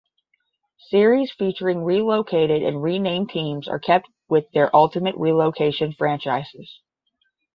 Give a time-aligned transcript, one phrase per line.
[0.89, 6.81] Series featuring relocated and renamed teams are kept with their ultimate relocation franchises.